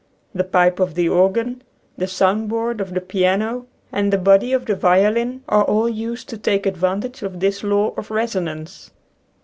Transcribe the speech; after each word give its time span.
The 0.33 0.43
pipe 0.43 0.79
of 0.79 0.95
the 0.95 1.07
organ, 1.07 1.61
the 1.95 2.07
sound 2.07 2.49
board 2.49 2.81
of 2.81 2.95
the 2.95 3.01
piano, 3.01 3.67
and 3.91 4.11
the 4.11 4.17
body 4.17 4.51
of 4.51 4.65
the 4.65 4.73
violin 4.75 5.43
are 5.47 5.63
all 5.63 5.87
used 5.87 6.27
to 6.29 6.39
take 6.39 6.65
advantage 6.65 7.21
of 7.21 7.39
this 7.39 7.63
law 7.63 7.93
of 7.95 8.09
resonance. 8.09 8.89